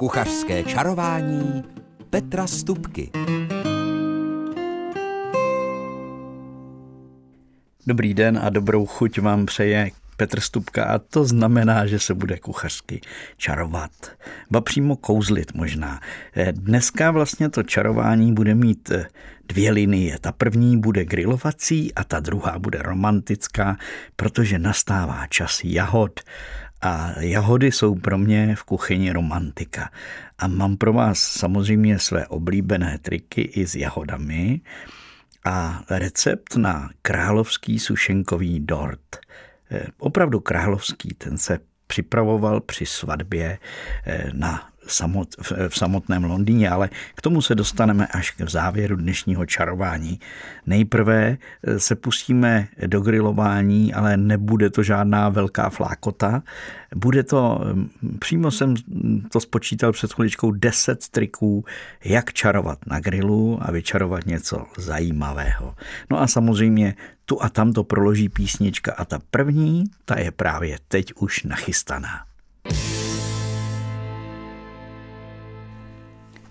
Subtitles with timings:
[0.00, 1.64] Kuchařské čarování
[2.10, 3.10] Petra Stupky.
[7.86, 12.38] Dobrý den a dobrou chuť vám přeje Petr Stupka a to znamená, že se bude
[12.38, 13.00] kuchařsky
[13.36, 13.90] čarovat.
[14.50, 16.00] Ba přímo kouzlit možná.
[16.36, 19.06] Eh, dneska vlastně to čarování bude mít eh,
[19.48, 20.18] dvě linie.
[20.20, 23.76] Ta první bude grilovací a ta druhá bude romantická,
[24.16, 26.20] protože nastává čas jahod
[26.82, 29.90] a jahody jsou pro mě v kuchyni romantika.
[30.38, 34.60] A mám pro vás samozřejmě své oblíbené triky i s jahodami
[35.44, 39.16] a recept na královský sušenkový dort.
[39.70, 43.58] Eh, opravdu královský, ten se připravoval při svatbě
[44.06, 45.28] eh, na samot,
[45.68, 50.20] v samotném Londýně, ale k tomu se dostaneme až k závěru dnešního čarování.
[50.66, 56.42] Nejprve eh, se pustíme do grilování, ale nebude to žádná velká flákota.
[56.96, 58.74] Bude to, hm, přímo jsem
[59.32, 61.64] to spočítal před chviličkou, 10 triků,
[62.04, 65.74] jak čarovat na grilu a vyčarovat něco zajímavého.
[66.10, 66.94] No a samozřejmě
[67.24, 72.29] tu a tam to proloží písnička a ta první, ta je právě teď už nachystaná.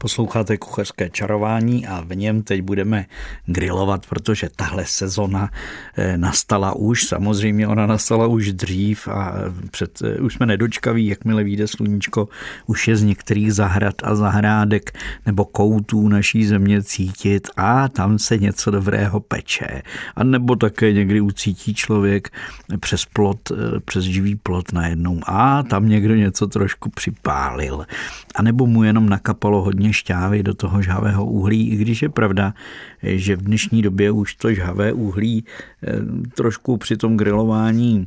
[0.01, 3.05] Posloucháte kuchařské čarování a v něm teď budeme
[3.45, 5.49] grilovat, protože tahle sezona
[5.97, 9.33] eh, nastala už, samozřejmě ona nastala už dřív a
[9.71, 12.27] před, eh, už jsme nedočkaví, jakmile vyjde sluníčko,
[12.65, 18.37] už je z některých zahrad a zahrádek nebo koutů naší země cítit a tam se
[18.37, 19.81] něco dobrého peče.
[20.15, 22.29] A nebo také někdy ucítí člověk
[22.79, 27.85] přes plot, eh, přes živý plot najednou a tam někdo něco trošku připálil.
[28.35, 32.09] A nebo mu jenom nakapalo hodně hodně šťávy do toho žhavého uhlí, i když je
[32.09, 32.53] pravda,
[33.03, 35.97] že v dnešní době už to žhavé uhlí eh,
[36.35, 38.05] trošku při tom grilování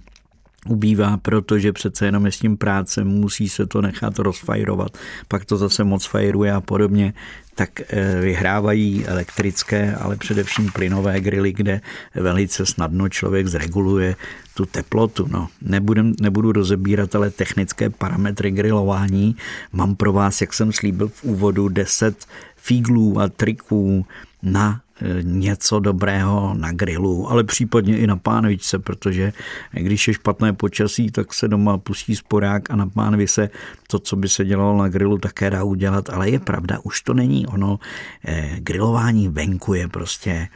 [0.68, 5.56] ubývá, protože přece jenom je s tím práce, musí se to nechat rozfajrovat, pak to
[5.56, 7.14] zase moc fajruje a podobně,
[7.54, 11.80] tak eh, vyhrávají elektrické, ale především plynové grily, kde
[12.14, 14.16] velice snadno člověk zreguluje
[14.54, 15.26] tu teplotu.
[15.30, 19.36] No, nebudem, nebudu rozebírat ale technické parametry grilování.
[19.72, 22.26] Mám pro vás, jak jsem slíbil v úvodu, 10
[22.56, 24.06] fíglů a triků
[24.42, 24.80] na
[25.22, 29.32] něco dobrého na grilu, ale případně i na pánvičce, protože
[29.72, 33.50] když je špatné počasí, tak se doma pustí sporák a na pánvi se
[33.86, 37.14] to, co by se dělalo na grilu, také dá udělat, ale je pravda, už to
[37.14, 37.78] není ono.
[38.24, 40.48] Eh, grilování venku je prostě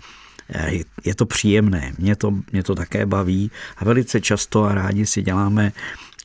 [0.54, 0.72] eh,
[1.04, 5.22] je to příjemné, mě to, mě to také baví a velice často a rádi si
[5.22, 5.72] děláme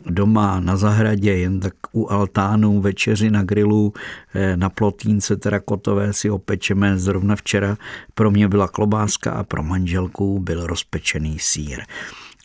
[0.05, 3.93] doma na zahradě, jen tak u altánu, večeři na grilu,
[4.35, 6.97] eh, na plotínce terakotové si opečeme.
[6.97, 7.77] Zrovna včera
[8.13, 11.79] pro mě byla klobáska a pro manželku byl rozpečený sír.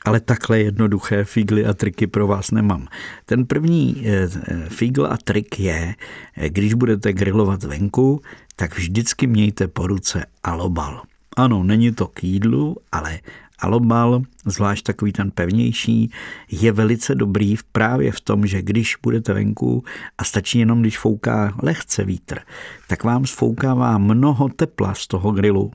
[0.04, 2.88] Ale takhle jednoduché figly a triky pro vás nemám.
[3.26, 4.28] Ten první eh,
[4.68, 5.94] figl a trik je,
[6.36, 8.20] eh, když budete grilovat venku,
[8.56, 11.02] tak vždycky mějte po ruce alobal.
[11.36, 13.18] Ano, není to k jídlu, ale
[13.58, 16.10] alobal, zvlášť takový ten pevnější,
[16.50, 19.84] je velice dobrý právě v tom, že když budete venku
[20.18, 22.38] a stačí jenom, když fouká lehce vítr,
[22.88, 25.72] tak vám sfoukává mnoho tepla z toho grilu.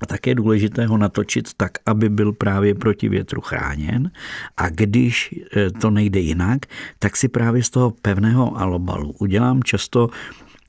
[0.00, 4.10] A tak je důležité ho natočit tak, aby byl právě proti větru chráněn.
[4.56, 6.58] A když e, to nejde jinak,
[6.98, 10.08] tak si právě z toho pevného alobalu udělám často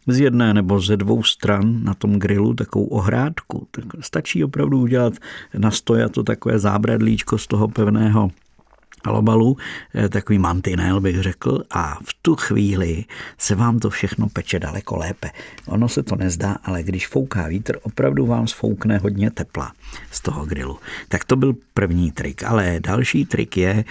[0.07, 3.67] z jedné nebo ze dvou stran na tom grilu takovou ohrádku.
[3.71, 5.13] Tak stačí opravdu udělat
[5.57, 5.69] na
[6.11, 8.31] to takové zábradlíčko z toho pevného
[9.03, 9.57] alobalu,
[9.95, 13.05] eh, takový mantinel bych řekl a v tu chvíli
[13.37, 15.29] se vám to všechno peče daleko lépe.
[15.65, 19.71] Ono se to nezdá, ale když fouká vítr, opravdu vám sfoukne hodně tepla
[20.11, 20.79] z toho grilu.
[21.07, 23.83] Tak to byl první trik, ale další trik je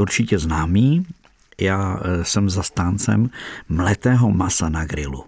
[0.00, 1.06] určitě známý,
[1.60, 3.30] já eh, jsem zastáncem
[3.68, 5.24] mletého masa na grilu.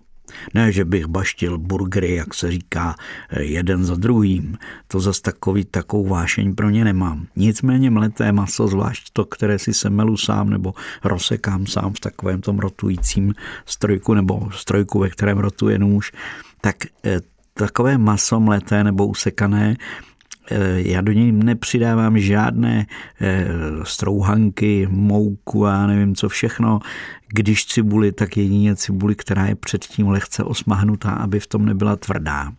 [0.55, 2.95] Ne, že bych baštil burgery, jak se říká,
[3.31, 4.59] eh, jeden za druhým.
[4.89, 7.27] To zas takový, takovou vášeň pro ně nemám.
[7.37, 10.75] Nicméně mleté maso, zvlášť to, které si semelu sám nebo
[11.05, 13.35] rozsekám sám v takovém tom rotujícím
[13.67, 16.13] strojku nebo strojku, ve kterém rotuje nůž,
[16.61, 17.21] tak eh,
[17.55, 19.77] takové maso mleté nebo usekané
[20.75, 22.87] já do něj nepřidávám žádné
[23.21, 23.49] eh,
[23.83, 26.81] strouhanky, mouku a nevím co všechno.
[27.29, 32.53] Když cibuli, tak jedině cibuli, která je předtím lehce osmahnutá, aby v tom nebyla tvrdá.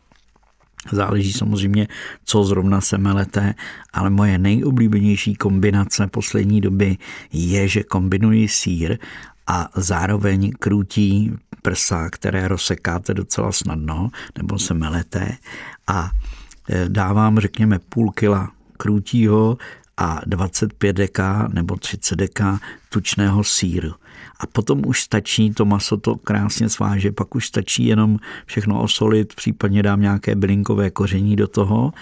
[0.92, 1.88] Záleží samozřejmě,
[2.26, 3.54] co zrovna se melete,
[3.94, 6.98] ale moje nejoblíbenější kombinace poslední doby
[7.34, 8.98] je, že kombinuji sír
[9.48, 15.38] a zároveň krutí prsa, které rozsekáte docela snadno, nebo se melete
[15.88, 16.41] a Eh,
[16.88, 19.58] dávám, řekněme, půl kila krutího
[19.98, 22.60] a 25 deka nebo 30 deka
[22.90, 23.94] tučného síru.
[24.40, 29.36] A potom už stačí, to maso to krásně sváže, pak už stačí jenom všechno osolit,
[29.36, 31.94] případně dám nějaké bylinkové koření do toho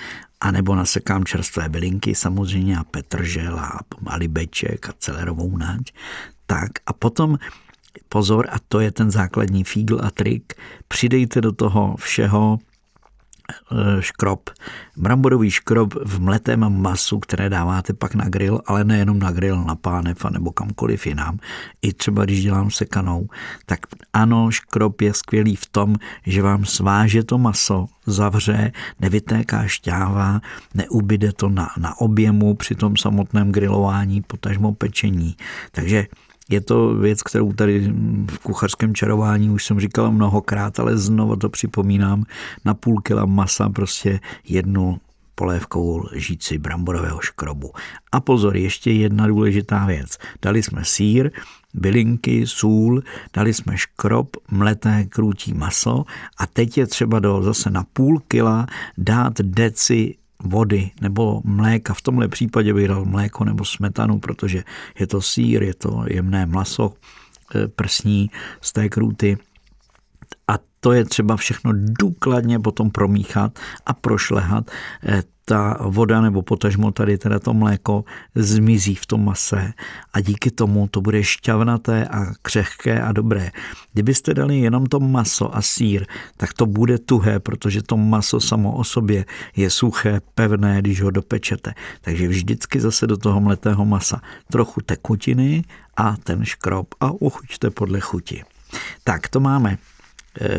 [0.41, 5.81] a nebo nasekám čerstvé bylinky, samozřejmě a petržel a, a libeček a celerovou náď.
[6.45, 7.37] Tak a potom
[8.09, 10.53] pozor, a to je ten základní fígl a trik,
[10.87, 12.68] přidejte do toho všeho Eh,
[13.99, 14.49] škrob.
[14.97, 19.75] Bramborový škrob v mletém masu, které dáváte pak na grill, ale nejenom na grill, na
[19.75, 21.37] pánev nebo kamkoliv jinam.
[21.81, 23.27] I třeba když dělám sekanou,
[23.65, 23.79] tak
[24.13, 30.41] ano, škrob je skvělý v tom, že vám sváže to maso, zavře, nevytéká šťáva,
[30.73, 35.35] neubyde to na, na objemu při tom samotném grilování, potažmo pečení.
[35.71, 36.07] Takže
[36.49, 37.93] je to věc, kterou tady
[38.31, 42.23] v kuchařském čarování už jsem říkal mnohokrát, ale znovu to připomínám.
[42.65, 44.99] Na půl kila masa prostě jednu
[45.35, 47.71] polévkovou lžíci bramborového škrobu.
[48.11, 50.17] A pozor, ještě jedna důležitá věc.
[50.41, 51.31] Dali jsme sír,
[51.73, 53.03] bylinky, sůl,
[53.33, 56.03] dali jsme škrob, mleté krůtí maso
[56.37, 58.67] a teď je třeba do zase na půl kila
[58.97, 61.93] dát deci vody nebo mléka.
[61.93, 64.63] V tomhle případě bych dal mléko nebo smetanu, protože
[64.99, 66.93] je to sír, je to jemné maso
[67.55, 68.31] e, prsní
[68.61, 69.37] z té kruty.
[70.47, 74.71] A to je třeba všechno důkladně potom promíchat a prošlehat.
[75.03, 78.05] E, ta voda nebo potažmo tady teda to mléko
[78.35, 79.73] zmizí v tom mase
[80.13, 83.51] a díky tomu to bude šťavnaté a křehké a dobré.
[83.93, 86.05] Kdybyste dali jenom to maso a sír,
[86.37, 91.11] tak to bude tuhé, protože to maso samo o sobě je suché, pevné, když ho
[91.11, 91.73] dopečete.
[92.01, 94.21] Takže vždycky zase do toho mletého masa
[94.51, 95.63] trochu tekutiny
[95.97, 98.43] a ten škrob a uchuťte podle chuti.
[99.03, 99.98] Tak to máme eh,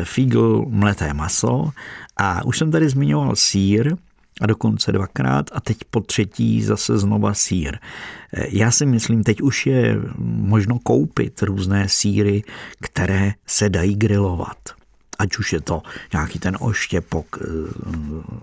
[0.03, 1.71] fígl mleté maso
[2.17, 3.95] a už jsem tady zmiňoval sír,
[4.41, 7.77] a dokonce dvakrát a teď po třetí zase znova sír.
[8.49, 12.43] Já si myslím, teď už je možno koupit různé síry,
[12.81, 14.57] které se dají grilovat
[15.21, 15.81] ať už je to
[16.13, 17.45] nějaký ten oštěpok eh,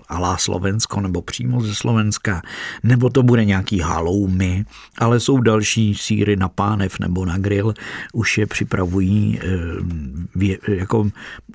[0.09, 2.43] alá Slovensko nebo přímo ze Slovenska,
[2.83, 4.65] nebo to bude nějaký haloumy,
[4.99, 7.75] ale jsou další síry na pánev nebo na grill,
[8.13, 11.11] už je připravují eh, jako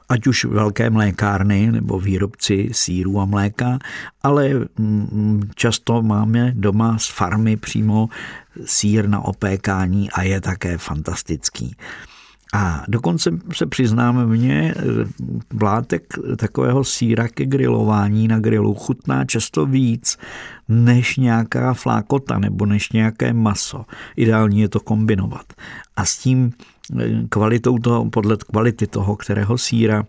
[0.10, 3.80] ať už velké mlékárny nebo výrobci sírů a mléka,
[4.24, 8.10] ale mm, často máme doma z farmy přímo
[8.66, 11.76] sír na opékání a je také fantastický.
[12.54, 14.76] A dokonce se přiznám, mě
[15.54, 20.18] vlátek takového síra ke grilování na grilu chutná často víc
[20.68, 23.86] než nějaká flákota nebo než nějaké maso.
[24.16, 25.54] Ideální je to kombinovat.
[25.96, 26.52] A s tím
[27.00, 30.04] eh, kvalitou toho, podle kvality toho, kterého síra,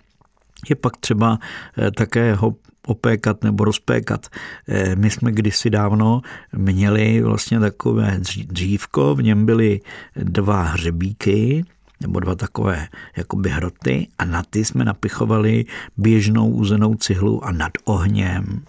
[0.68, 1.38] je pak třeba
[1.78, 2.54] eh, také ho
[2.86, 4.26] opékat nebo rozpékat.
[4.68, 6.20] Eh, my jsme kdysi dávno
[6.56, 9.80] měli vlastně takové dřívko, v něm byly
[10.16, 11.64] dva hřebíky,
[12.00, 15.64] nebo dva takové jakoby hroty a na ty jsme napichovali
[15.96, 18.62] běžnou uzenou cihlu a nad ohněm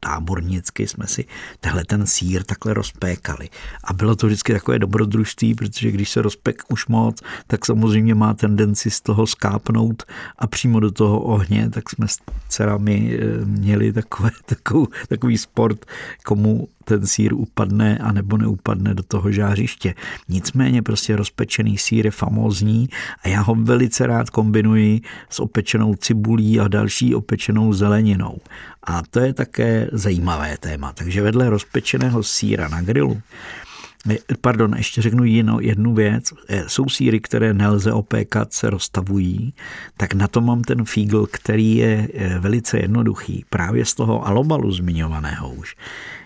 [0.00, 1.24] tábornicky jsme si
[1.60, 3.48] tehle ten sír takhle rozpékali.
[3.84, 8.34] A bylo to vždycky takové dobrodružství, protože když se rozpek už moc, tak samozřejmě má
[8.34, 10.02] tendenci z toho skápnout
[10.38, 12.18] a přímo do toho ohně, tak jsme s
[12.48, 15.86] dcerami eh, měli takové, takový, takový sport,
[16.24, 19.94] komu ten sír upadne a nebo neupadne do toho žářiště.
[20.28, 22.88] Nicméně prostě rozpečený sír je famózní
[23.24, 25.00] a já ho velice rád kombinuji
[25.30, 28.38] s opečenou cibulí a další opečenou zeleninou.
[28.84, 30.92] A to je také zajímavé téma.
[30.92, 33.22] Takže vedle rozpečeného síra na grilu
[34.10, 36.32] eh, Pardon, ještě řeknu jinou, jednu věc.
[36.48, 39.54] Eh, jsou síry, které nelze opékat, se rozstavují,
[39.96, 43.44] tak na to mám ten fígl, který je eh, velice jednoduchý.
[43.50, 45.76] Právě z toho alobalu zmiňovaného už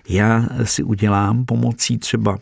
[0.08, 2.38] já si udělám pomocí třeba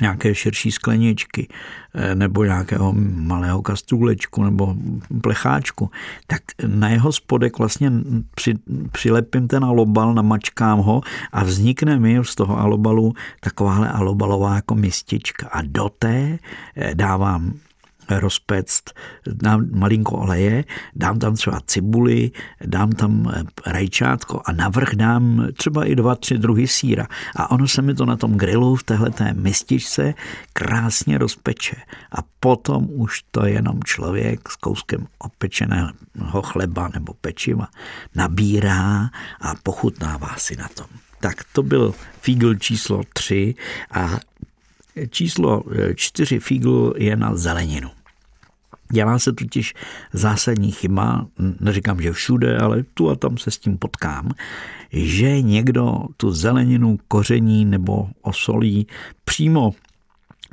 [0.00, 1.48] nějaké širší skleničky
[1.94, 4.74] eh, nebo nějakého malého kastrůlečku nebo
[5.22, 5.90] plecháčku,
[6.26, 7.92] tak na jeho spodek vlastně
[8.34, 8.54] při,
[8.92, 11.00] přilepím ten alobal, namačkám ho
[11.32, 15.48] a vznikne mi z toho alobalu takováhle alobalová jako mistička.
[15.48, 16.38] A do té
[16.76, 17.52] eh, dávám
[18.08, 18.92] rozpect,
[19.26, 20.64] dám malinko oleje,
[20.96, 22.30] dám tam třeba cibuli,
[22.64, 27.06] dám tam eh, rajčátko a navrch dám třeba i dva, tři druhy síra.
[27.36, 30.14] A ono se mi to na tom grilu v téhleté mističce
[30.52, 31.76] krásně rozpeče.
[32.12, 37.68] A potom už to jenom člověk s kouskem opečeného chleba nebo pečiva
[38.14, 40.86] nabírá a pochutnává si na tom.
[41.20, 43.54] Tak to byl fígl číslo 3
[43.90, 44.18] a
[45.10, 45.62] Číslo
[45.94, 47.90] 4 eh, fígl je na zeleninu.
[48.92, 49.74] Dělá se totiž
[50.12, 51.26] zásadní chyba,
[51.60, 54.30] neříkám, že všude, ale tu a tam se s tím potkám,
[54.92, 58.86] že někdo tu zeleninu koření nebo osolí
[59.24, 59.70] přímo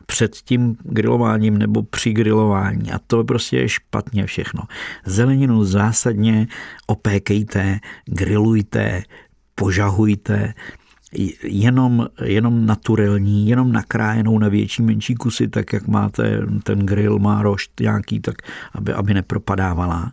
[0.06, 2.92] před tím grilováním nebo při grilování.
[2.92, 4.64] A to prostě je špatně všechno.
[5.06, 6.48] Zeleninu zásadně
[6.88, 9.04] opékejte, grillujte,
[9.56, 10.54] požahujte,
[11.44, 17.42] jenom, jenom naturální, jenom nakrájenou na větší, menší kusy, tak jak máte, ten grill má
[17.42, 18.36] rošt nějaký, tak
[18.74, 20.12] aby, aby nepropadávala.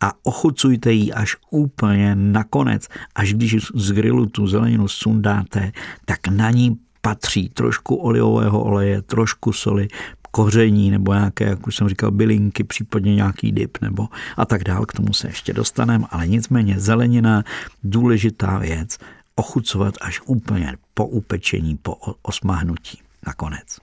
[0.00, 5.72] A ochucujte ji až úplně nakonec, až když z grillu tu zeleninu sundáte,
[6.04, 9.88] tak na ní patří trošku olivového oleje, trošku soli,
[10.30, 14.86] koření nebo nějaké, jak už jsem říkal, bylinky, případně nějaký dip nebo a tak dál.
[14.86, 17.44] K tomu se ještě dostaneme, ale nicméně zelenina,
[17.84, 18.98] důležitá věc,
[19.38, 23.78] ochucovat až úplně po upečení, po osmahnutí nakonec.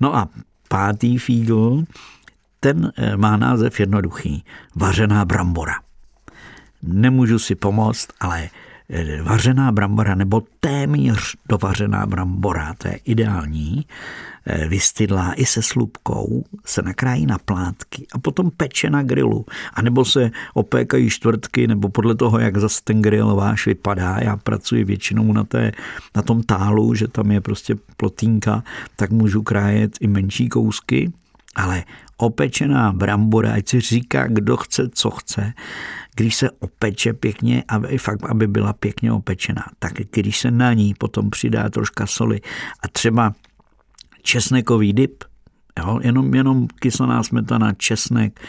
[0.00, 0.28] No a
[0.68, 1.84] pátý fígl,
[2.60, 4.44] ten eh, má název jednoduchý,
[4.74, 5.74] vařená brambora.
[6.82, 8.48] Nemůžu si pomoct, ale
[9.22, 13.86] vařená brambora nebo téměř dovařená brambora, to je ideální,
[14.46, 19.46] eh, vystydlá i se slupkou, se nakrájí na plátky a potom peče na grilu.
[19.74, 24.18] A nebo se opékají čtvrtky, nebo podle toho, jak zase ten grill váš vypadá.
[24.18, 25.72] Já pracuji většinou na, té,
[26.16, 28.62] na tom tálu, že tam je prostě plotínka,
[28.96, 31.12] tak můžu krájet i menší kousky,
[31.56, 31.84] ale
[32.16, 35.52] opečená brambora, ať si říká, kdo chce, co chce,
[36.14, 40.94] když se opeče pěkně, aby, fakt, aby byla pěkně opečená, tak když se na ní
[40.94, 42.40] potom přidá troška soli
[42.82, 43.34] a třeba
[44.22, 45.24] česnekový dip,
[45.78, 48.40] Jo, jenom, jenom kyselá smetana, česnek,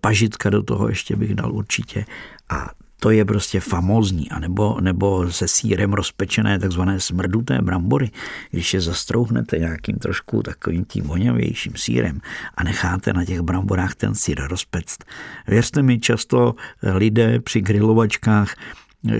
[0.00, 2.04] pažitka do toho ještě bych dal určitě.
[2.48, 2.70] A
[3.04, 4.38] to je prostě famózní, a
[4.80, 8.10] nebo, se sírem rozpečené takzvané smrduté brambory,
[8.50, 12.20] když je zastrouhnete nějakým trošku takovým tím voňavějším sírem
[12.54, 15.04] a necháte na těch bramborách ten sír rozpect.
[15.46, 18.54] Věřte mi, často lidé při grilovačkách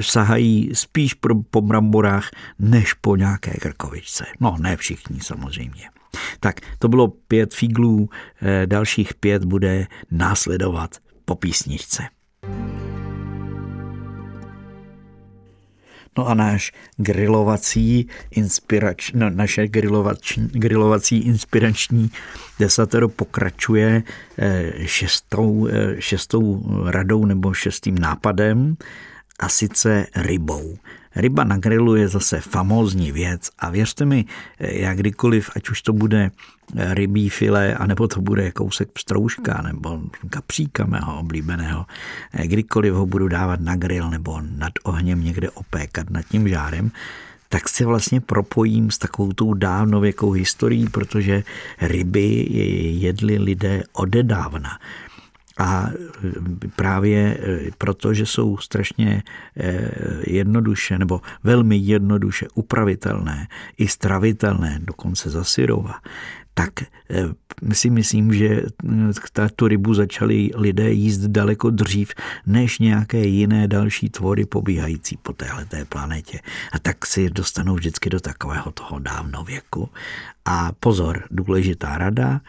[0.00, 4.24] sahají spíš pro, po bramborách, než po nějaké krkovičce.
[4.40, 5.84] No, ne všichni samozřejmě.
[6.40, 8.08] Tak, to bylo pět figlů,
[8.42, 12.02] eh, dalších pět bude následovat po písničce.
[16.18, 22.10] No a náš grilovací inspirač, no, naše grilovač, grilovací inspirační
[22.58, 24.02] desatero pokračuje
[24.38, 28.76] eh, šestou, eh, šestou radou nebo šestým nápadem
[29.40, 30.78] a sice rybou.
[31.16, 34.24] Ryba na grilu je zase famózní věc a věřte mi,
[34.58, 36.30] já kdykoliv, ať už to bude
[36.74, 40.00] rybí file, anebo to bude kousek pstrouška nebo
[40.30, 41.86] kapříka mého oblíbeného,
[42.44, 46.90] kdykoliv ho budu dávat na grill nebo nad ohněm někde opékat nad tím žárem,
[47.48, 51.44] tak se vlastně propojím s takovou tou dávnověkou historií, protože
[51.80, 52.46] ryby
[53.00, 54.78] jedli lidé odedávna.
[55.58, 55.88] A
[56.76, 59.22] právě e, proto, že jsou strašně
[59.56, 59.90] e,
[60.26, 65.94] jednoduše nebo velmi jednoduše upravitelné, i stravitelné, dokonce za syrova,
[66.54, 66.88] tak e,
[67.72, 68.62] si myslím, že
[69.56, 72.14] tu rybu začali lidé jíst daleko dřív
[72.46, 76.40] než nějaké jiné další tvory pobíhající po téhleté planetě.
[76.72, 79.88] A tak si dostanou vždycky do takového toho dávnověku.
[80.44, 82.40] A pozor, důležitá rada,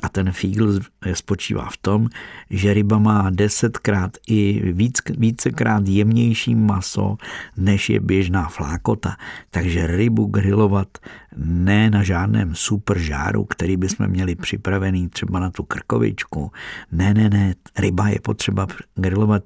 [0.00, 0.80] a ten fígl
[1.12, 2.08] spočívá v tom,
[2.50, 7.16] že ryba má desetkrát i víc, vícekrát jemnější maso,
[7.56, 9.16] než je běžná flákota.
[9.50, 10.88] Takže rybu grilovat
[11.36, 16.52] ne na žádném super žáru, který bychom měli připravený třeba na tu krkovičku.
[16.92, 19.42] Ne, ne, ne, ryba je potřeba grilovat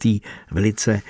[0.51, 1.03] velice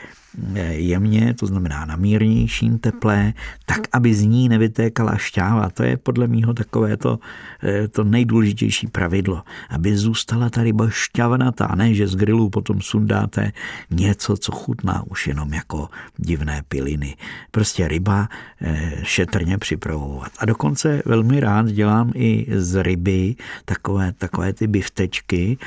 [0.71, 3.33] jemně, to znamená na mírnějším teple,
[3.67, 5.71] tak, aby z ní nevytékala šťáva.
[5.71, 7.19] To je podle mýho takové to,
[7.63, 13.53] eh, to nejdůležitější pravidlo, aby zůstala ta ryba šťavnatá, ne, že z grilu potom sundáte
[13.91, 17.17] něco, co chutná už jenom jako divné piliny.
[17.51, 18.29] Prostě ryba
[18.61, 20.33] eh, šetrně připravovat.
[20.39, 25.59] A dokonce velmi rád dělám i z ryby takové, takové ty biftečky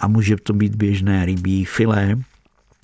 [0.00, 2.16] a může to být běžné rybí filé,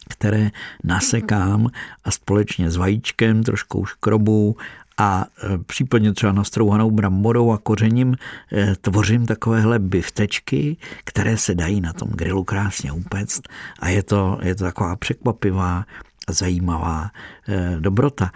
[0.08, 0.50] které
[0.84, 1.68] nasekám
[2.04, 4.56] a společně s vajíčkem, troškou škrobou
[4.98, 8.16] a e, případně třeba nastrouhanou bramborou a kořením
[8.52, 13.42] e, tvořím takovéhle biftečky, které se dají na tom grilu krásně upéct
[13.80, 15.84] a je to, je to taková překvapivá
[16.28, 17.10] a zajímavá
[17.48, 18.32] e, dobrota.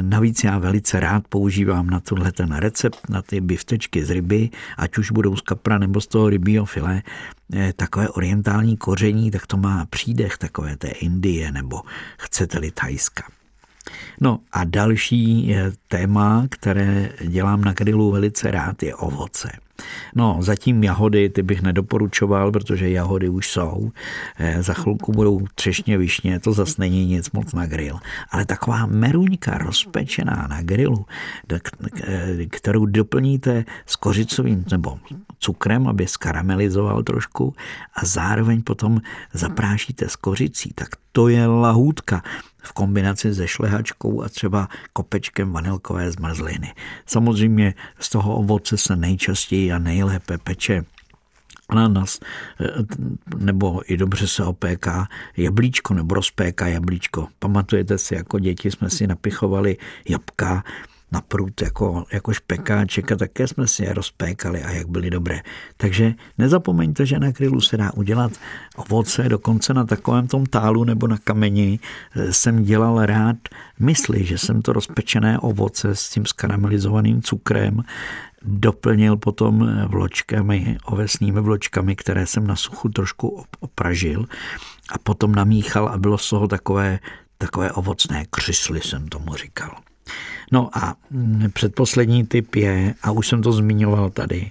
[0.00, 4.98] Navíc já velice rád používám na tohle ten recept, na ty biftečky z ryby, ať
[4.98, 7.02] už budou z kapra nebo z toho rybího file,
[7.54, 11.80] eh, takové orientální koření, tak to má přídech takové té Indie nebo
[12.18, 13.24] chcete-li Thajska.
[14.20, 15.56] No a další
[15.88, 19.50] téma, které dělám na grilu velice rád, je ovoce.
[20.14, 23.90] No, zatím jahody ty bych nedoporučoval, protože jahody už jsou.
[24.38, 27.98] Eh, za chvilku budou třešně višně, to zase není nic moc na grill.
[28.30, 31.06] Ale taková meruňka rozpečená na grilu,
[31.52, 34.98] eh, kterou doplníte s kořicovým nebo
[35.38, 37.54] cukrem, aby skaramelizoval trošku
[37.94, 39.00] a zároveň potom
[39.32, 42.22] zaprášíte s kořicí, tak to je lahůdka
[42.64, 46.74] v kombinaci se šlehačkou a třeba kopečkem vanilkové zmrzliny.
[47.06, 50.84] Samozřejmě z toho ovoce se nejčastěji a nejlépe peče
[51.68, 52.20] ananas,
[52.60, 52.64] eh,
[53.38, 57.28] nebo i dobře se opéká jablíčko nebo rozpéká jablíčko.
[57.38, 59.76] Pamatujete si, jako děti jsme si napichovali
[60.08, 60.64] jabka,
[61.14, 65.40] na prut jako, jako špekáček a také jsme si je rozpékali a jak byly dobré.
[65.76, 68.32] Takže nezapomeňte, že na grilu se dá udělat
[68.76, 71.78] ovoce, dokonce na takovém tom tálu nebo na kameni
[72.30, 73.36] jsem dělal rád
[73.78, 77.82] mysli, že jsem to rozpečené ovoce s tím skaramelizovaným cukrem
[78.44, 84.26] doplnil potom vločkami, ovesnými vločkami, které jsem na suchu trošku opražil
[84.88, 86.98] a potom namíchal a bylo z toho takové,
[87.38, 89.76] takové ovocné křysly, jsem tomu říkal.
[90.52, 90.94] No a
[91.52, 94.50] předposlední typ je, a už jsem to zmiňoval tady,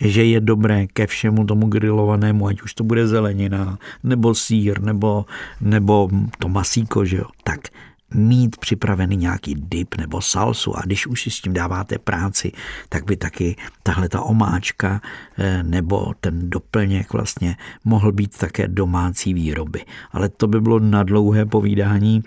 [0.00, 5.26] že je dobré ke všemu tomu grilovanému, ať už to bude zelenina, nebo sír, nebo,
[5.60, 7.60] nebo to masíko, že jo, tak
[8.14, 12.52] mít připravený nějaký dip nebo salsu a když už si s tím dáváte práci,
[12.88, 15.00] tak by taky tahle ta omáčka
[15.38, 19.84] eh, nebo ten doplněk vlastně mohl být také domácí výroby.
[20.12, 22.22] Ale to by bylo na dlouhé povídání,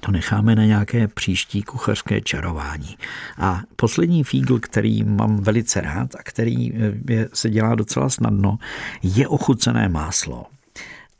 [0.00, 2.96] to necháme na nějaké příští kuchařské čarování.
[3.38, 8.58] A poslední fígl, který mám velice rád a který eh, se dělá docela snadno,
[9.02, 10.46] je ochucené máslo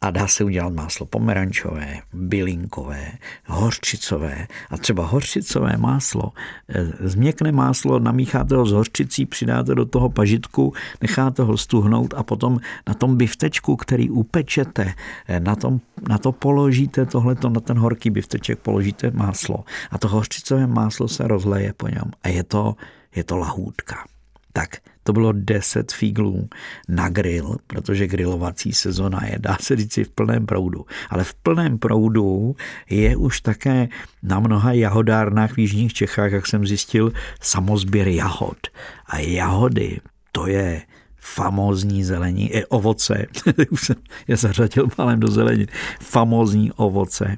[0.03, 3.13] a dá se udělat máslo pomerančové, bylinkové,
[3.47, 6.33] hořčicové a třeba hořčicové máslo.
[6.69, 12.23] E, změkne máslo, namícháte ho s hořčicí, přidáte do toho pažitku, necháte ho stuhnout a
[12.23, 14.95] potom na tom biftečku, který upečete,
[15.29, 20.09] e, na, tom, na to položíte tohleto, na ten horký bifteček položíte máslo a to
[20.09, 22.75] hořčicové máslo se rozleje po něm a je to,
[23.15, 24.05] je to lahůdka.
[24.53, 26.49] Tak to bylo 10 fíglů
[26.89, 30.87] na grill, protože grilovací sezona je, dá se říci, v plném proudu.
[31.11, 32.57] Ale v plném proudu
[32.91, 33.89] je už také
[34.23, 38.59] na mnoha jahodárnách v Jižních Čechách, jak jsem zjistil, samozběr jahod.
[39.07, 40.01] A jahody,
[40.33, 40.83] to je
[41.17, 43.27] famózní zelení, i ovoce,
[43.71, 43.97] už jsem
[44.29, 45.67] je zařadil malem do zelení,
[46.01, 47.37] famózní ovoce,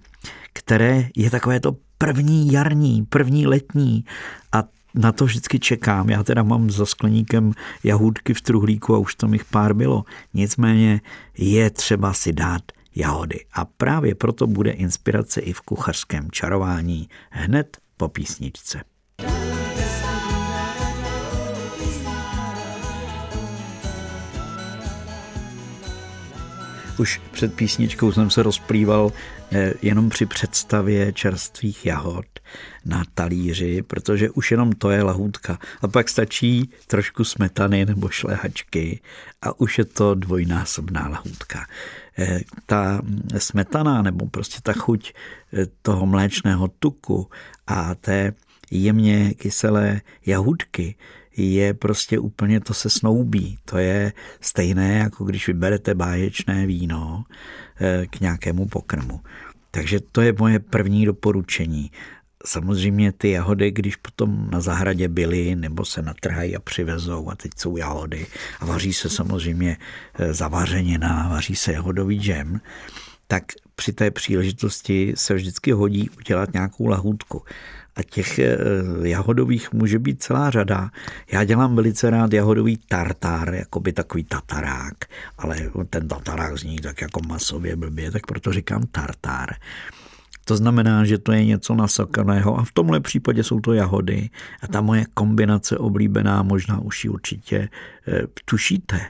[0.52, 4.04] které je takové to první jarní, první letní
[4.52, 6.10] a na to vždycky čekám.
[6.10, 7.52] Já teda mám za skleníkem
[7.84, 10.04] jahůdky v truhlíku a už tam jich pár bylo.
[10.34, 11.00] Nicméně
[11.38, 12.62] je třeba si dát
[12.94, 13.44] jahody.
[13.52, 18.80] A právě proto bude inspirace i v kuchařském čarování hned po písničce.
[26.98, 29.12] Už před písničkou jsem se rozplýval
[29.52, 32.26] eh, jenom při představě čerstvých jahod
[32.84, 35.58] na talíři, protože už jenom to je lahůdka.
[35.82, 39.00] A pak stačí trošku smetany nebo šlehačky
[39.42, 41.66] a už je to dvojnásobná lahůdka.
[42.18, 43.02] Eh, ta
[43.38, 45.12] smetana nebo prostě ta chuť
[45.52, 47.30] eh, toho mléčného tuku
[47.66, 48.32] a té
[48.70, 50.94] jemně kyselé jahůdky
[51.36, 53.58] je prostě úplně, to se snoubí.
[53.64, 57.24] To je stejné, jako když vyberete báječné víno
[57.80, 59.20] eh, k nějakému pokrmu.
[59.70, 61.90] Takže to je moje první doporučení.
[62.46, 67.52] Samozřejmě ty jahody, když potom na zahradě byly, nebo se natrhají a přivezou a teď
[67.56, 68.26] jsou jahody
[68.60, 69.76] a vaří se samozřejmě
[70.14, 72.60] eh, zavařenina, vaří se jahodový džem,
[73.26, 73.44] tak
[73.74, 77.42] při té příležitosti se vždycky hodí udělat nějakou lahůdku
[77.96, 78.56] a těch eh,
[79.02, 80.90] jahodových může být celá řada.
[81.32, 84.94] Já dělám velice rád jahodový tartár, jako by takový tatarák,
[85.38, 85.56] ale
[85.90, 89.54] ten tatarák zní tak jako masově blbě, tak proto říkám tartár.
[90.44, 94.30] To znamená, že to je něco nasakaného a v tomhle případě jsou to jahody
[94.62, 97.68] a ta moje kombinace oblíbená, možná už ji určitě e,
[98.44, 99.00] tušíte,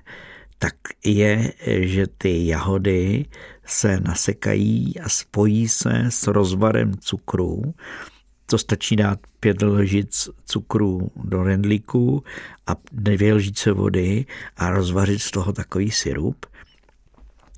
[0.59, 3.27] tak je, že ty jahody
[3.67, 7.75] se nasekají a spojí se s rozvarem cukru
[8.47, 12.25] to stačí dát pět lžic cukru do rendlíku
[12.67, 14.27] a dvě lžice vody
[14.57, 16.47] a rozvařit z toho takový syrup.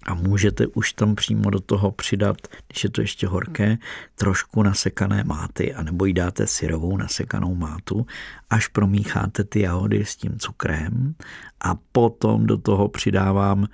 [0.07, 3.79] A můžete už tam přímo do toho přidat, když je to ještě horké,
[4.14, 8.07] trošku nasekané máty, anebo jí dáte syrovou nasekanou mátu,
[8.51, 11.14] až promícháte ty jahody s tím cukrem
[11.61, 13.68] a potom do toho přidávám e,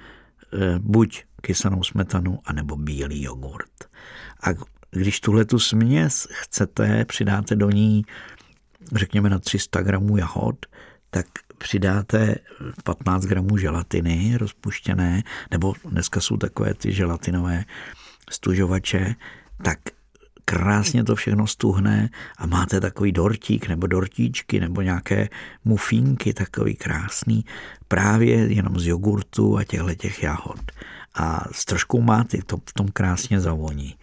[0.79, 3.73] buď kysanou smetanu, anebo bílý jogurt.
[4.43, 4.49] A
[4.93, 8.05] když tuhle tu směs chcete, přidáte do ní,
[8.95, 10.67] řekněme na 300 gramů jahod,
[11.11, 11.27] tak
[11.59, 12.35] přidáte
[12.85, 17.65] 15 gramů želatiny rozpuštěné, nebo dneska jsou takové ty želatinové
[18.31, 19.15] stužovače,
[19.65, 19.79] tak
[20.45, 25.29] krásně to všechno stuhne a máte takový dortík nebo dortíčky nebo nějaké
[25.65, 27.45] mufínky takový krásný
[27.89, 30.61] právě jenom z jogurtu a těchto těch jahod.
[31.15, 33.95] A s troškou máty to v tom krásně zavoní.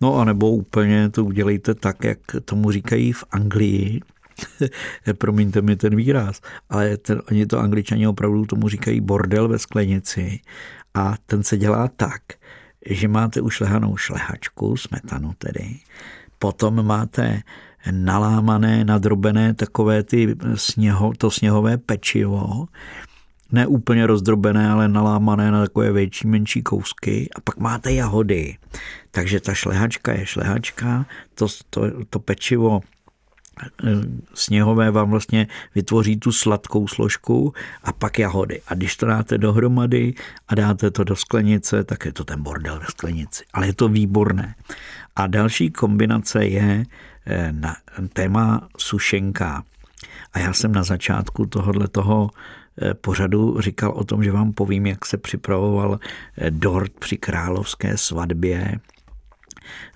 [0.00, 4.00] No a nebo úplně to udělejte tak, jak tomu říkají v Anglii,
[5.18, 10.40] promiňte mi ten výraz, ale ten, oni to angličani opravdu tomu říkají bordel ve sklenici.
[10.94, 12.22] A ten se dělá tak,
[12.90, 15.76] že máte ušlehanou šlehačku, smetanu tedy,
[16.38, 17.42] potom máte
[17.90, 22.66] nalámané, nadrobené takové ty sněho, to sněhové pečivo,
[23.52, 28.56] ne úplně rozdrobené, ale nalámané na takové větší, menší kousky a pak máte jahody.
[29.10, 32.80] Takže ta šlehačka je šlehačka, to, to, to pečivo
[34.34, 38.60] sněhové vám vlastně vytvoří tu sladkou složku a pak jahody.
[38.66, 40.14] A když to dáte dohromady
[40.48, 43.44] a dáte to do sklenice, tak je to ten bordel ve sklenici.
[43.52, 44.54] Ale je to výborné.
[45.16, 46.84] A další kombinace je
[47.26, 47.76] eh, na
[48.12, 49.64] téma sušenka.
[50.32, 52.57] A já jsem na začátku tohohle toho eh,
[52.94, 55.98] pořadu říkal o tom, že vám povím, jak se připravoval
[56.38, 58.80] eh, dort při královské svatbě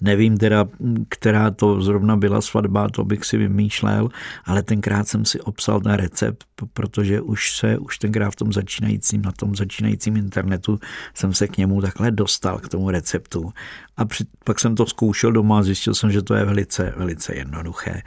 [0.01, 0.69] Nevím teda,
[1.09, 4.09] která to zrovna byla svatba, to bych si vymýšlel,
[4.45, 9.23] ale tenkrát jsem si obsal na recept, protože už se, už tenkrát v tom začínajícím,
[9.23, 10.79] na tom začínajícím internetu
[11.15, 13.53] jsem se k němu takhle dostal, k tomu receptu.
[13.97, 17.35] A při, pak jsem to zkoušel doma a zjistil jsem, že to je velice, velice
[17.35, 18.03] jednoduché.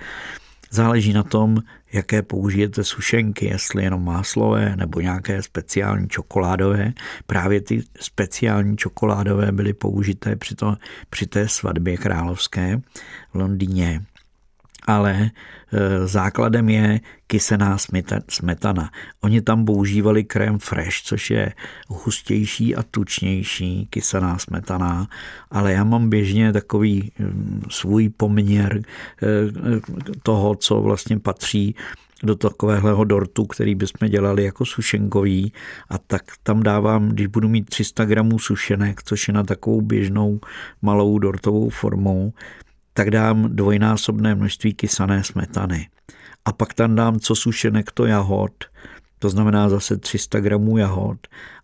[0.71, 1.57] Záleží na tom,
[1.93, 6.93] jaké použijete sušenky, jestli jenom máslové nebo nějaké speciální čokoládové.
[7.27, 10.75] Právě ty speciální čokoládové byly použité při, to,
[11.09, 12.81] při té svatbě královské
[13.33, 14.01] v Londýně
[14.85, 17.77] ale e, základem je kysená
[18.29, 18.91] smetana.
[19.21, 21.53] Oni tam používali krém fresh, což je
[21.87, 25.07] hustější a tučnější kysená smetana,
[25.51, 28.81] ale já mám běžně takový mm, svůj poměr e,
[30.23, 31.75] toho, co vlastně patří
[32.23, 35.53] do takového dortu, který bychom dělali jako sušenkový
[35.89, 40.39] a tak tam dávám, když budu mít 300 gramů sušenek, což je na takovou běžnou
[40.81, 42.33] malou dortovou formou,
[42.97, 45.87] tak dám dvojnásobné množství kysané smetany.
[46.45, 48.51] A pak tam dám co sušenek to jahod,
[49.19, 51.17] to znamená zase 300 gramů jahod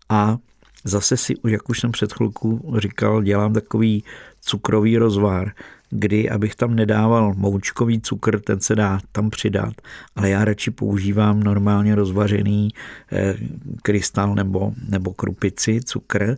[0.08, 0.36] a
[0.84, 4.04] zase si, jak už jsem před chvilku říkal, dělám takový
[4.40, 5.52] cukrový rozvar,
[5.90, 9.74] kdy abych tam nedával moučkový cukr, ten se dá tam přidat,
[10.16, 12.68] ale já radši používám normálně rozvařený
[13.12, 13.34] eh,
[13.82, 16.36] krystal nebo, nebo krupici, cukr,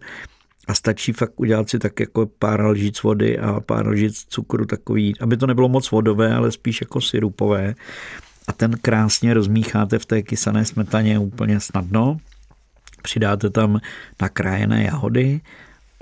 [0.67, 5.15] a stačí fakt udělat si tak jako pár lžic vody a pár lžic cukru takový,
[5.21, 7.75] aby to nebylo moc vodové, ale spíš jako syrupové.
[8.49, 12.17] A ten krásně rozmícháte v té kysané smetaně úplně snadno.
[13.03, 13.81] Přidáte tam
[14.23, 15.41] nakrájené jahody,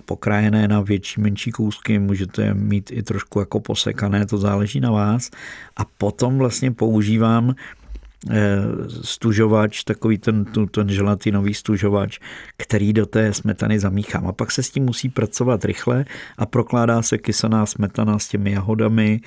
[0.04, 5.30] pokrájené na větší, menší kousky, můžete mít i trošku jako posekané, to záleží na vás.
[5.76, 7.54] A potom vlastně používám
[9.02, 12.18] stužovač, takový ten, ten želatinový stužovač,
[12.56, 14.26] který do té smetany zamíchám.
[14.26, 16.04] A pak se s tím musí pracovat rychle
[16.38, 19.20] a prokládá se kysaná smetana s těmi jahodami,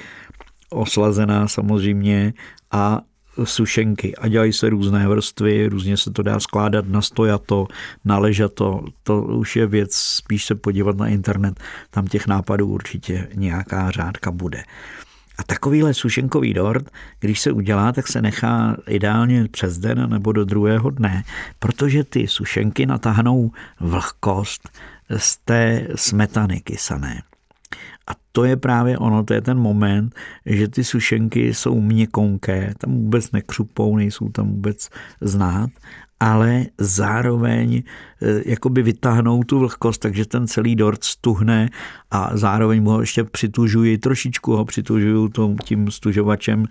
[0.69, 2.33] oslazená samozřejmě
[2.71, 3.01] a
[3.43, 7.67] sušenky a dělají se různé vrstvy, různě se to dá skládat na stojato,
[8.05, 13.27] na ležato, to už je věc, spíš se podívat na internet, tam těch nápadů určitě
[13.35, 14.63] nějaká řádka bude.
[15.37, 20.45] A takovýhle sušenkový dort, když se udělá, tak se nechá ideálně přes den nebo do
[20.45, 21.23] druhého dne,
[21.59, 24.69] protože ty sušenky natáhnou vlhkost
[25.17, 27.21] z té smetany kysané.
[28.07, 32.93] A to je právě ono, to je ten moment, že ty sušenky jsou měkonké, tam
[32.93, 34.89] vůbec nekřupou, nejsou tam vůbec
[35.21, 35.69] znát
[36.19, 37.83] ale zároveň
[38.21, 41.69] eh, jakoby vytáhnou tu vlhkost, takže ten celý dort stuhne
[42.11, 45.29] a zároveň ho ještě přitužuji, trošičku ho přitužuju
[45.63, 46.65] tím stužovačem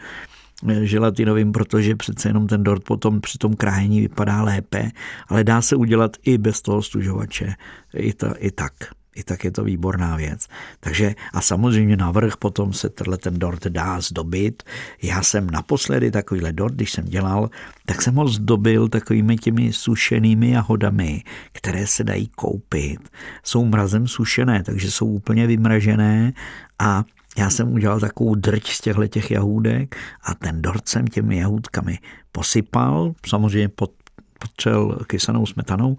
[0.69, 4.91] eh, želatinovým, protože přece jenom ten dort potom při tom krájení vypadá lépe,
[5.29, 7.55] ale dá se udělat i bez toho stužovače,
[7.97, 8.73] i, ta, i tak
[9.17, 10.47] i tak je to výborná věc.
[10.81, 14.63] Takže a samozřejmě navrh potom se tenhle ten dort dá zdobit.
[15.03, 17.51] Já jsem naposledy takovýhle dort, když jsem dělal,
[17.87, 21.23] tak jsem ho zdobil takovými těmi sušenými jahodami,
[21.53, 23.09] které se dají koupit.
[23.43, 26.33] Jsou mrazem sušené, takže jsou úplně vymražené
[26.79, 27.05] a
[27.39, 31.99] já jsem udělal takovou drť z těchto těch jahůdek a ten dort jsem těmi jahůdkami
[32.33, 33.91] posypal, samozřejmě pod,
[34.39, 35.97] potřel kysanou smetanou,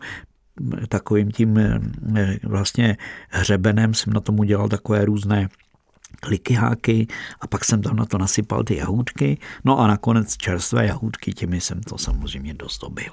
[0.89, 1.80] takovým tím eh,
[2.44, 2.98] vlastně
[3.30, 5.50] hřebenem jsem na tom udělal takové různé
[6.20, 7.08] klikyháky
[7.41, 11.62] a pak jsem tam na to nasypal ty jahůdky, no a nakonec čerstvé jahůdky, těmi
[11.62, 13.12] jsem to samozřejmě dozdobil.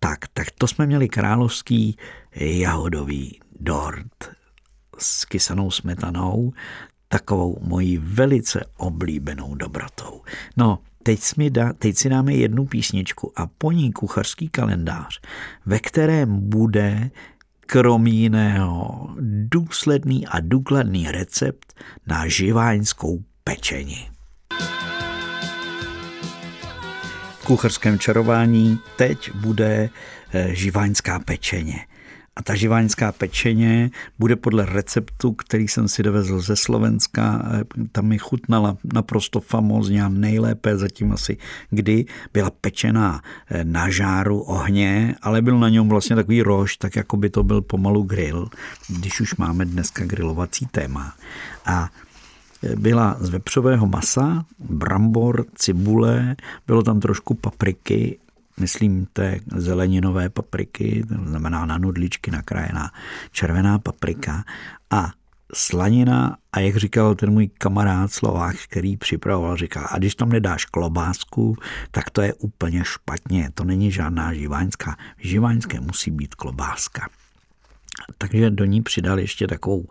[0.00, 1.96] Tak, tak to jsme měli královský
[2.34, 4.30] jahodový dort
[4.98, 6.52] s kysanou smetanou,
[7.08, 10.22] takovou mojí velice oblíbenou dobrotou.
[10.56, 15.20] No, teď, si dá, teď si dáme jednu písničku a po ní kuchařský kalendář,
[15.66, 17.10] ve kterém bude
[17.60, 19.08] krom jiného
[19.50, 21.74] důsledný a důkladný recept
[22.06, 24.08] na živáňskou pečení.
[27.40, 29.90] V kuchařském čarování teď bude
[30.32, 31.86] eh, živáňská pečeně.
[32.36, 37.42] A ta živáňská pečeně bude podle receptu, který jsem si dovezl ze Slovenska.
[37.92, 41.36] Tam mi chutnala naprosto famózně a nejlépe zatím asi
[41.70, 42.04] kdy.
[42.32, 47.16] Byla pečená eh, na žáru ohně, ale byl na něm vlastně takový rož, tak jako
[47.16, 48.48] by to byl pomalu grill,
[48.88, 51.14] když už máme dneska grilovací téma.
[51.66, 51.90] A
[52.62, 58.18] eh, byla z vepřového masa, brambor, cibule, bylo tam trošku papriky
[58.60, 62.90] myslím té zeleninové papriky, to znamená na nudličky nakrájená
[63.32, 64.44] červená paprika
[64.90, 65.10] a
[65.54, 70.64] slanina a jak říkal ten můj kamarád Slovák, který připravoval, říkal, a když tam nedáš
[70.64, 71.56] klobásku,
[71.90, 74.96] tak to je úplně špatně, to není žádná živáňská.
[75.16, 77.08] V živáňské musí být klobáska.
[78.18, 79.84] Takže do ní přidal ještě takovou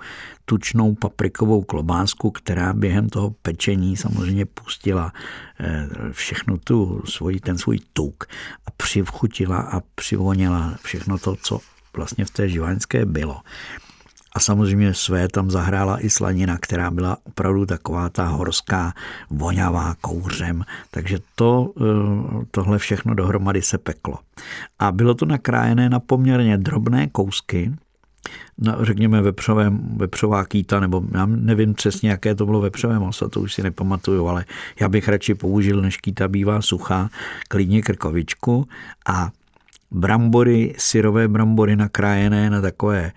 [0.46, 5.14] tučnou paprikovou klobásku, která během toho pečení samozřejmě pustila
[5.60, 8.24] eh, všechno tu svůj, ten svůj tuk
[8.66, 11.60] a přivchutila a přivonila všechno to, co
[11.96, 13.42] vlastně v té živaňské bylo.
[14.36, 18.94] A samozřejmě své tam zahrála i slanina, která byla opravdu taková ta horská,
[19.30, 20.66] vonavá kouřem.
[20.92, 24.20] Takže to, eh, tohle všechno dohromady se peklo.
[24.80, 27.72] A bylo to nakrájené na poměrně drobné kousky,
[28.58, 33.42] na, řekněme, vepřovém, vepřová kýta, nebo já nevím přesně, jaké to bylo vepřové maso, to
[33.42, 34.46] už si nepamatuju, ale
[34.80, 37.10] já bych radši použil, než kýta bývá suchá,
[37.48, 38.68] klidně krkovičku
[39.06, 39.32] a
[39.94, 43.12] brambory, syrové brambory nakrájené na takové,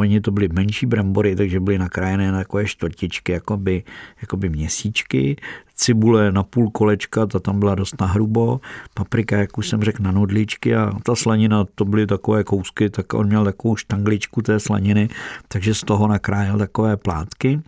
[0.00, 3.82] oni to byly menší brambory, takže byly nakrájené na takové čtvrtičky, jakoby,
[4.22, 5.36] jakoby měsíčky,
[5.74, 8.60] cibule na půl kolečka, ta tam byla dost nahrubo,
[8.94, 13.14] paprika, jak už jsem řekl, na nudličky a ta slanina, to byly takové kousky, tak
[13.14, 15.08] on měl takovou štangličku té slaniny,
[15.48, 17.60] takže z toho nakrájel takové plátky.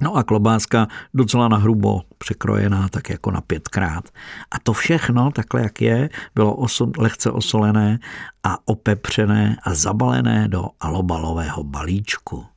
[0.00, 4.08] No a klobáska docela nahrubo překrojená, tak jako na pětkrát.
[4.50, 7.98] A to všechno, takhle jak je, bylo oso, lehce osolené
[8.42, 12.49] a opepřené a zabalené do alobalového balíčku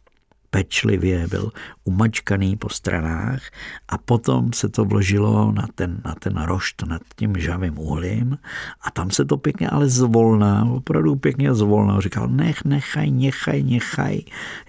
[0.54, 1.52] pečlivě, byl
[1.84, 3.42] umačkaný po stranách
[3.90, 8.38] a potom se to vložilo na ten, na ten rošt nad tím žavým uhlím
[8.82, 12.00] a tam se to pěkně ale zvolná, opravdu pěkně zvolná.
[12.00, 14.20] Říkal, nech, nechaj, nechaj, nechaj.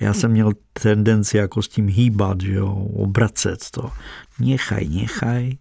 [0.00, 3.90] Já jsem měl tendenci jako s tím hýbat, že jo, obracet to.
[4.40, 5.52] Nechaj, nechaj.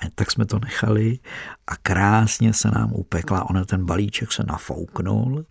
[0.00, 1.18] A tak jsme to nechali
[1.66, 3.50] a krásně se nám upekla.
[3.50, 5.44] Ona ten balíček se nafouknul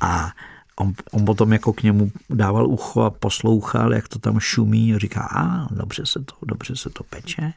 [0.00, 0.32] a
[0.76, 4.98] on, on potom jako k němu dával ucho a poslouchal, jak to tam šumí a
[4.98, 7.52] říká, a dobře se to, dobře se to peče.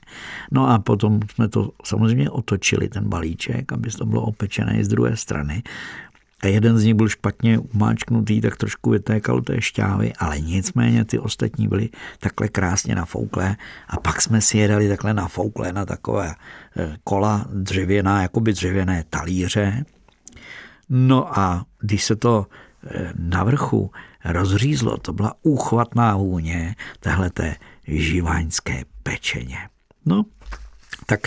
[0.52, 5.18] No a potom jsme to samozřejmě otočili, ten balíček, aby to bylo opečené z druhé
[5.18, 5.64] strany.
[6.44, 11.20] A jeden z nich byl špatně umáčknutý, tak trošku vytékal té šťávy, ale nicméně ty
[11.20, 13.56] ostatní byly takhle krásně nafouklé
[13.90, 16.36] a pak jsme si jedali takhle nafouklé na takové
[16.78, 19.86] eh, kola dřevěná, jakoby dřevěné talíře.
[20.90, 22.46] No a když se to
[23.20, 23.92] na vrchu
[24.26, 26.76] rozřízlo, to byla úchvatná vůně
[27.34, 27.56] té
[27.88, 29.58] živáňské pečeně.
[30.06, 30.26] No,
[31.06, 31.20] tak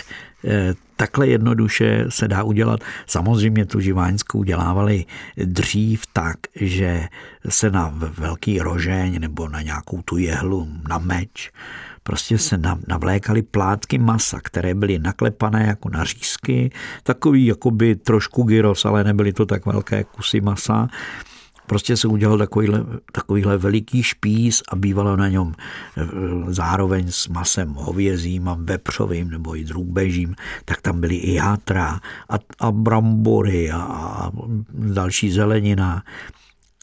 [0.45, 2.79] eh, takhle jednoduše se dá udělat.
[3.07, 5.05] Samozřejmě tu živáňskou dělávali
[5.37, 7.07] dřív tak, že
[7.49, 11.51] se na velký rožeň nebo na nějakou tu jehlu, na meč,
[12.03, 16.71] prostě se navlékaly plátky masa, které byly naklepané jako na řízky,
[17.03, 20.87] takový jakoby trošku gyros, ale nebyly to tak velké kusy masa
[21.71, 26.03] Prostě se udělal takovýhle, takovýhle veliký špíz a bývalo na něm e,
[26.53, 32.35] zároveň s masem hovězím a vepřovým nebo i drůbežím, tak tam byly i játra a,
[32.59, 34.31] a brambory a, a
[34.73, 36.03] další zelenina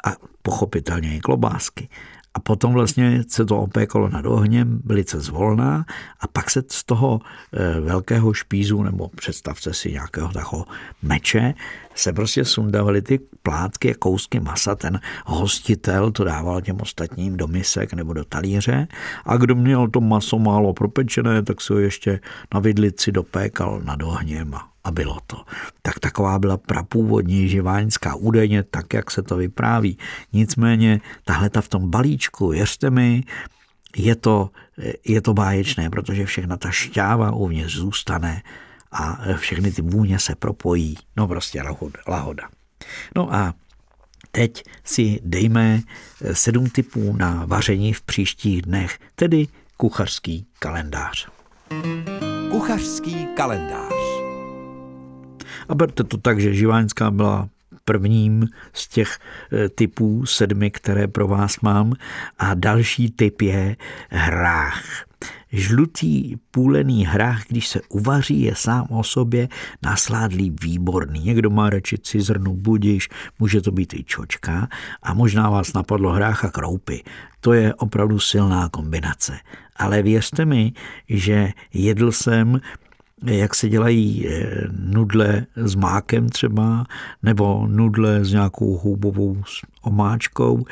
[0.04, 1.88] a pochopitelně i klobásky.
[2.34, 5.84] A potom vlastně se to opékalo nad ohněm velice zvolná
[6.20, 7.20] a pak se z toho
[7.52, 10.66] e, velkého špízu, nebo představte si nějakého takového
[11.02, 11.54] meče,
[11.94, 14.74] se prostě sundavaly ty plátky a kousky masa.
[14.74, 18.88] Ten hostitel to dával těm ostatním do misek nebo do talíře
[19.24, 22.20] a kdo měl to maso málo propečené, tak si ho ještě
[22.54, 25.36] na vidlici dopékal nad ohněm a a bylo to.
[25.82, 29.98] Tak taková byla prapůvodní živáňská údajně, tak jak se to vypráví.
[30.32, 33.24] Nicméně tahle ta v tom balíčku, věřte mi,
[33.96, 34.50] je to,
[35.04, 38.42] je to báječné, protože všechna ta šťáva uvnitř zůstane
[38.92, 40.96] a všechny ty vůně se propojí.
[41.16, 41.62] No prostě
[42.06, 42.48] lahoda.
[43.16, 43.54] No a
[44.32, 45.80] teď si dejme
[46.32, 51.28] sedm typů na vaření v příštích dnech, tedy kuchařský kalendář.
[52.50, 53.97] Kuchařský kalendář.
[55.68, 57.48] A berte to tak, že Živáňská byla
[57.84, 61.92] prvním z těch eh, typů sedmi, které pro vás mám.
[62.38, 63.76] A další typ je
[64.10, 65.08] hrách.
[65.52, 69.48] Žlutý půlený hrách, když se uvaří, je sám o sobě
[69.82, 71.20] nasládlý výborný.
[71.20, 74.68] Někdo má radši cizrnu budiš, může to být i čočka
[75.02, 77.02] a možná vás napadlo hrách a kroupy.
[77.40, 79.38] To je opravdu silná kombinace.
[79.76, 80.72] Ale věřte mi,
[81.08, 82.60] že jedl jsem
[83.22, 86.84] jak se dělají eh, nudle s mákem třeba,
[87.22, 89.42] nebo nudle s nějakou houbovou
[89.82, 90.64] omáčkou,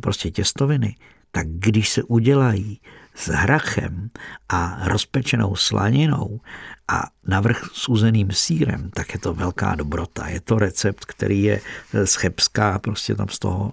[0.00, 0.96] prostě těstoviny,
[1.32, 2.80] tak když se udělají
[3.14, 4.10] s hrachem
[4.48, 6.40] a rozpečenou slaninou
[6.88, 10.28] a navrch s uzeným sírem, tak je to velká dobrota.
[10.28, 11.60] Je to recept, který je
[12.04, 13.72] z Chebská, prostě tam z toho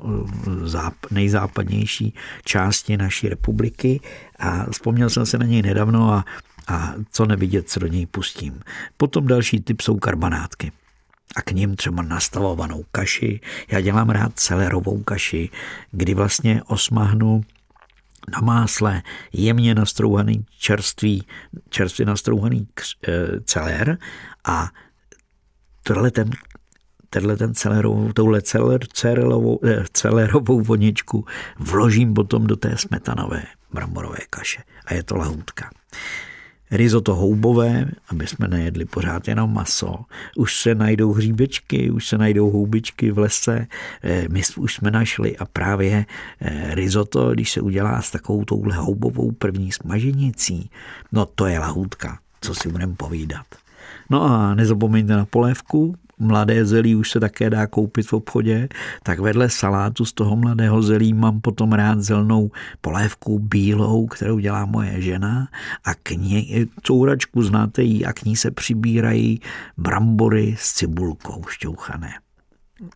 [0.75, 2.13] eh, nejzápadnější
[2.45, 3.99] části naší republiky
[4.39, 6.25] a vzpomněl jsem se na něj nedávno a
[6.71, 8.61] a co nevidět, se do něj pustím.
[8.97, 10.71] Potom další typ jsou karbanátky
[11.35, 13.39] a k ním třeba nastavovanou kaši.
[13.71, 15.49] Já dělám rád celerovou kaši,
[15.91, 17.41] kdy vlastně osmahnu
[18.33, 19.01] na másle
[19.33, 21.23] jemně nastrouhaný čerstvý,
[21.69, 23.11] čerstvě nastrouhaný eh,
[23.45, 23.97] celer
[24.45, 24.69] a
[25.83, 26.29] tohle ten
[27.09, 31.25] tenhle ten celerovou, touhle celer, celerovou, eh, celerovou voničku
[31.59, 35.69] vložím potom do té smetanové bramborové kaše a je to lahůdka
[36.71, 39.99] risotto houbové, aby jsme nejedli pořád jenom maso.
[40.35, 43.67] Už se najdou hříbečky, už se najdou houbičky v lese,
[44.03, 46.05] eh, my už jsme našli a právě
[46.41, 50.69] eh, risotto, když se udělá s takovou touhle houbovou první smaženicí,
[51.11, 53.45] no to je lahůdka, co si budeme povídat.
[54.09, 58.69] No a nezapomeňte na polévku, mladé zelí už se také dá koupit v obchodě,
[59.03, 64.65] tak vedle salátu z toho mladého zelí mám potom rád zelnou polévku bílou, kterou dělá
[64.65, 65.47] moje žena
[65.83, 69.41] a k ní, couračku znáte jí a k ní se přibírají
[69.77, 72.13] brambory s cibulkou šťouchané.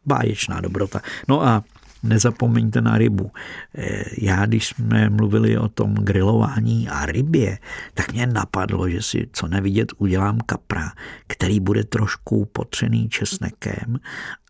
[0.06, 1.02] Báječná dobrota.
[1.28, 1.64] No a
[2.06, 3.32] nezapomeňte na rybu.
[3.76, 7.58] Eh, já, když jsme mluvili o tom grilování a rybě,
[7.94, 10.92] tak mě napadlo, že si co nevidět udělám kapra,
[11.28, 14.00] který bude trošku potřený česnekem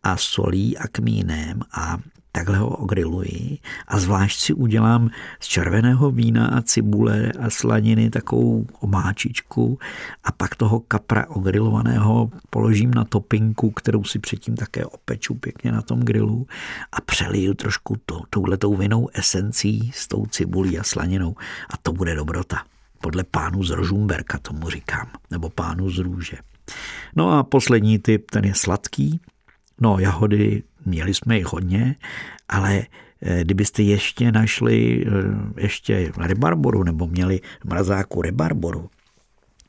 [0.04, 1.98] a solí a kmínem a
[2.36, 8.67] takhle ho ogriluji a zvlášť si udělám z červeného vína a cibule a slaniny takovou
[8.80, 9.80] omáčičku
[10.24, 15.82] a pak toho kapra ogrilovaného položím na topinku, kterou si předtím také opeču pěkně na
[15.82, 16.48] tom grilu
[16.91, 21.36] a přeliju trošku to, touhletou vinou esencí s tou cibulí a slaninou
[21.69, 22.63] a to bude dobrota.
[23.02, 26.38] Podle pánu z Rožumberka tomu říkám, nebo pánu z Růže.
[27.15, 29.19] No a poslední typ, ten je sladký.
[29.82, 31.95] No, jahody měli jsme jich hodně,
[32.50, 32.84] ale
[33.21, 38.89] eh, kdybyste ještě našli eh, ještě rebarboru nebo měli v mrazáku rebarboru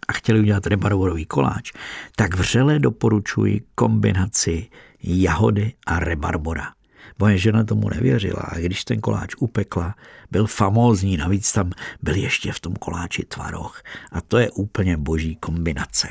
[0.09, 1.73] a chtěli udělat rebarborový koláč,
[2.17, 4.67] tak vřele doporučuji kombinaci
[5.03, 6.73] jahody a rebarbora.
[7.19, 9.95] Moje žena tomu nevěřila a když ten koláč upekla,
[10.31, 11.71] byl famózní, navíc tam
[12.03, 16.09] byl ještě v tom koláči tvaroh a to je úplně boží kombinace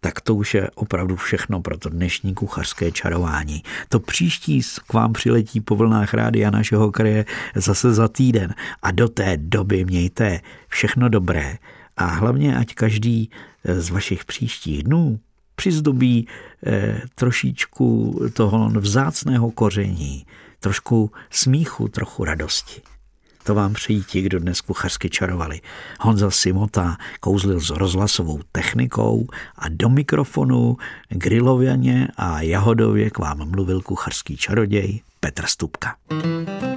[0.00, 3.62] tak to už je opravdu všechno pro to dnešní kuchařské čarování.
[3.88, 9.08] To příští k vám přiletí po vlnách rádia našeho kraje zase za týden a do
[9.08, 11.58] té doby mějte všechno dobré
[11.96, 13.30] a hlavně ať každý
[13.64, 15.20] z vašich příštích dnů
[15.54, 16.28] přizdobí
[16.66, 20.26] eh, trošičku toho vzácného koření,
[20.60, 22.82] trošku smíchu, trochu radosti.
[23.48, 25.60] To vám přejí ti, kdo dnes kuchařsky čarovali.
[26.00, 30.76] Honza Simota kouzlil s rozhlasovou technikou a do mikrofonu
[31.08, 35.96] grilověně a jahodově k vám mluvil kuchařský čaroděj Petr Stupka.
[36.08, 36.67] thank you